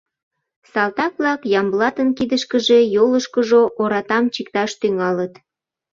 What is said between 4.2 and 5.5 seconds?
чикташ тӱҥалыт.